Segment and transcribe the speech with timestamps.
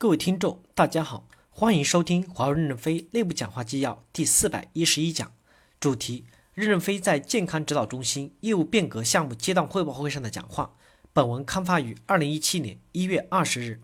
[0.00, 5.30] 各位听众，大家好，欢迎收听华为任正非内部讲话纪要第四百一十一讲，
[5.78, 10.74] 主题：任正非在健康指导中心业务变革项目阶段汇报会上的讲话。
[11.12, 13.82] 本文刊发于二零一七年一月二十日。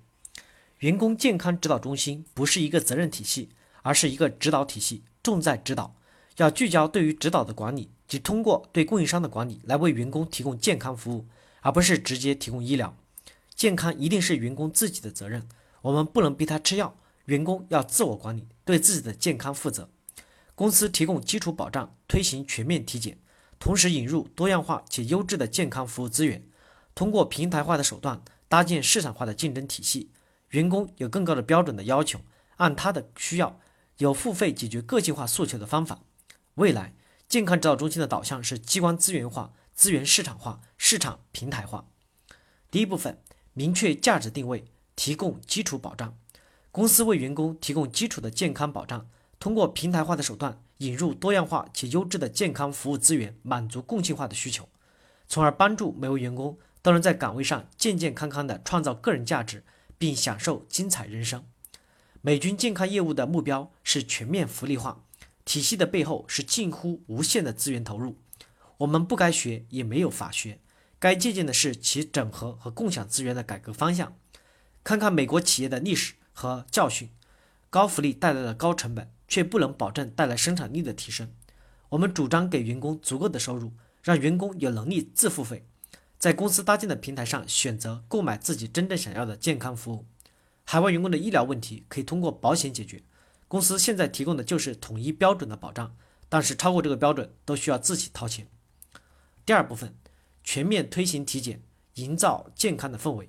[0.78, 3.50] 员工健康指导中心不是一个责任体系，
[3.82, 5.94] 而是一个指导体系，重在指导，
[6.38, 11.26] 要聚焦对于指导的管理，即通过对供应商的管理来为员工提供健康服务，
[11.60, 12.96] 而不是直接提供医疗。
[13.54, 15.46] 健康一定是员工自己的责任。
[15.86, 16.96] 我们不能逼他吃药，
[17.26, 19.88] 员工要自我管理，对自己的健康负责。
[20.56, 23.20] 公司提供基础保障，推行全面体检，
[23.60, 26.44] 同时引入多样化且优质的健康服务资源，
[26.92, 30.10] 通过平台化的手段搭建市场化的竞争体系。
[30.50, 32.20] 员工有更高的标准的要求，
[32.56, 33.60] 按他的需要
[33.98, 36.00] 有付费解决个性化诉求的方法。
[36.56, 36.96] 未来
[37.28, 41.86] 健康指导中心的导向是机关资源化、资源市场化、市场平台化。
[42.72, 44.64] 第一部分，明确价值定位。
[44.96, 46.16] 提供基础保障，
[46.72, 54.68] 公司为员工提供基础的健康保障，通过平台化的手段引入多样化且优质的健康服务资源，满足共性化的需求，
[55.28, 59.62] 从而帮助每位员工都能在岗位上健健康康地创造个人价值，
[59.98, 61.44] 并享受精彩人生。
[62.22, 65.04] 美军健康业务的目标是全面福利化，
[65.44, 68.16] 体系的背后是近乎无限的资源投入。
[68.78, 70.58] 我们不该学，也没有法学，
[70.98, 74.16] 该借鉴的是其整合和共享资源的改革方向。
[74.86, 77.10] 看看美国企业的历史和教训，
[77.70, 81.28] 高福利带来了高成本，却不能保证带来生产力的提升。
[81.88, 83.72] 我们主张给员工足够的收入，
[84.04, 85.66] 让员工有能力自付费，
[86.20, 90.06] 在公司搭建的平台上选择购买自己真正想要的健康服务。
[90.62, 93.02] 海外员工的医疗问题可以通过保险解决，
[93.48, 95.96] 公司现在提供的就是统一标准的保障，
[96.28, 98.46] 但是超过这个标准都需要自己掏钱。
[99.44, 99.96] 第二部分，
[100.44, 101.60] 全面推行体检，
[101.94, 103.28] 营造健康的氛围。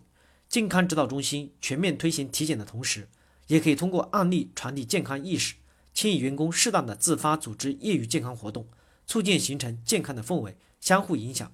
[0.50, 3.10] 健康指导中心全面推行体检的同时，
[3.48, 5.56] 也可以通过案例传递健康意识，
[5.94, 8.68] 牵引员工适当的自发组织业余健康活动，
[9.06, 11.52] 促进形成健康的氛围，相互影响。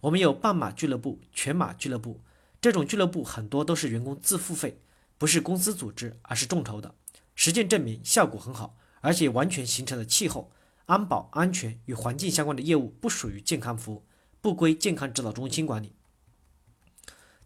[0.00, 2.20] 我们有半马俱乐部、全马俱乐部，
[2.62, 4.78] 这种俱乐部很多都是员工自付费，
[5.18, 6.94] 不是公司组织，而是众筹的。
[7.34, 10.50] 实践证明效果很好，而且完全形成了气候。
[10.86, 14.04] 安保、安全与环境相关的业务不属于健康服务，
[14.40, 15.92] 不归健康指导中心管理。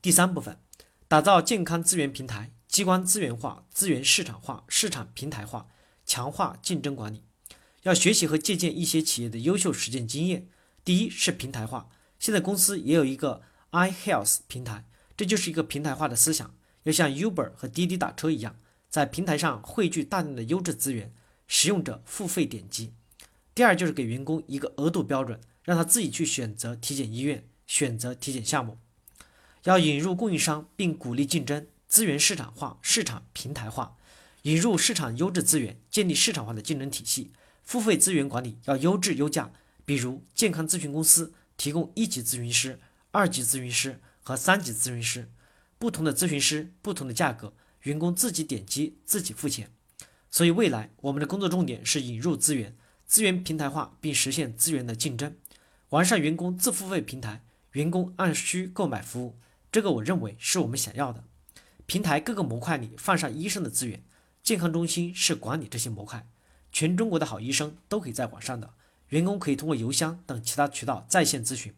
[0.01, 0.57] 第三部分。
[1.09, 5.67] 打造健康资源平台，机关资源化、资源市场化、市场平台化，
[6.05, 7.25] 强化竞争管理。
[7.85, 10.47] 要学习和借鉴一些企业的优秀实践经验。
[10.85, 11.89] 第一是平台化，
[12.19, 14.85] 现在公司也有一个 iHealth 平台，
[15.17, 18.57] 这就是一个平台化的思想，要像 Uber 和滴滴打车一样，
[18.91, 21.15] 在平台上汇聚大量的优质资源，
[21.47, 22.93] 使用者付费点击。
[23.55, 28.77] 第二就是给员工一个额度标准，让他自己去选择体检医院，选择体检项目。
[29.65, 33.97] 要引入供应商，并鼓励竞争，资源市场化、市场平台化，
[34.43, 37.33] 引入市场优质资源，建立市场化的竞争体系。
[37.65, 39.51] 付费资源管理要优质优价，
[39.85, 42.81] 比如健康咨询公司提供一级咨询师、
[43.11, 45.29] 二级咨询师和三级咨询师，
[45.79, 47.53] 不同的咨询师不同的价格，
[47.83, 49.71] 员工自己点击自己付钱。
[50.31, 55.37] 所以未来我们的工作重点是引入资源，资源平台化，并实现资源的竞争，
[55.91, 57.43] 完善员工自付费平台，
[57.73, 59.39] 员工按需购买服务。
[59.71, 61.25] 这个我认为是我们想要的。
[61.87, 64.03] 平台各个模块里放上医生的资源，
[64.43, 66.27] 健康中心是管理这些模块，
[66.71, 68.75] 全中国的好医生都可以在网上的，
[69.09, 71.75] 员工可以通过邮箱等其他渠道在线咨询，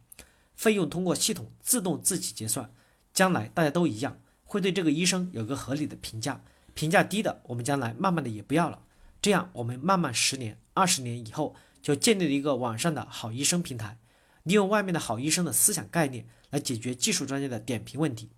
[0.55, 2.73] 费用通过系统自动自己结算。
[3.13, 6.43] 将来大家都一样，会对这个医生有个合理的评价，
[6.75, 8.83] 评价低的我们将来慢慢的也不要了。
[9.21, 13.99] 这样我们慢慢十年、二十年以后就建立了一个网上的好医生平台，
[14.43, 16.27] 利用外面的好医生的思想概念。
[16.51, 18.29] 来解决技术专家的点评问题，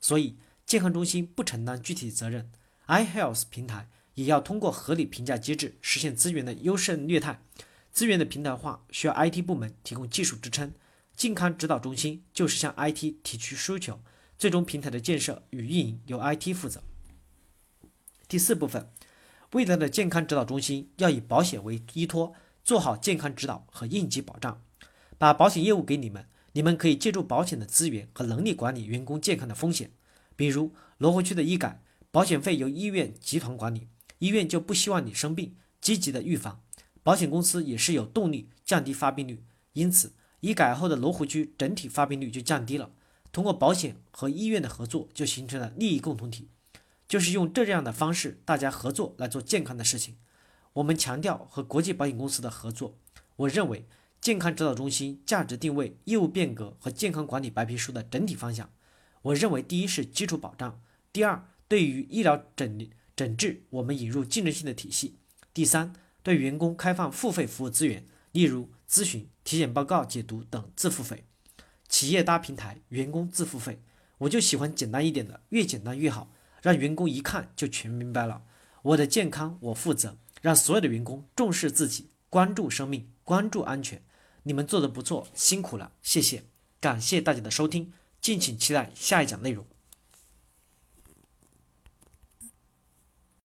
[0.00, 2.50] 所以健康中心不承担具体责任
[2.86, 7.42] ，iHealth 平台也要通过合理评价机制实现资源的优胜劣汰。
[7.92, 10.72] 资源的平台化需要 IT 部门提供技术支撑，
[11.14, 14.00] 健康指导中心就是向 IT 提出需求，
[14.38, 16.82] 最终平台的建设与运营由 IT 负责。
[18.26, 18.90] 第四部分，
[19.52, 22.32] 未来的健康指导中心要以保险为依托，
[22.64, 24.62] 做好健康指导和应急保障，
[25.18, 26.26] 把保险业务给你们。
[26.52, 29.92] 你们可以借助保险的资源和能力管理员工健康的风险，
[30.34, 33.86] 比如罗湖区的医改，保险费由医院集团管理，
[34.18, 36.62] 医院就不希望你生病，积极的预防，
[37.04, 39.44] 保险公司也是有动力降低发病率，
[39.74, 42.90] 因此医改后的罗湖区整体发病率就降低了。
[43.30, 46.48] 通过保险和医院的合作，就形成了利益共同体，
[47.06, 50.16] 就是用这样的方式，大家合作来做健康的事情。
[50.72, 52.96] 我们强调和国际保险公司的合作，
[53.36, 53.86] 我认为。
[54.20, 58.70] 健康指导中心价值定位、业务变革和健康管理白皮书的整体方向，
[59.22, 60.80] 我认为第一是基础保障，
[61.12, 65.16] 第二对于医疗诊诊治，我们引入竞争性的体系。
[65.54, 65.92] 第三，
[66.22, 71.24] 对员工开放付费服务资源，例如咨询、体检报告解读等自付费。
[71.88, 73.80] 企业搭平台，员工自付费。
[74.18, 78.42] 我就喜欢简单一点的，越简单越好，让员工一看就全明白了。
[78.82, 84.02] 我的健康我负责，让所有的员工重视自己，关注生命，关注安全。
[84.48, 86.42] 你们做的不错，辛苦了，谢谢，
[86.80, 89.66] 感谢大家的收听，敬请期待下一讲内容。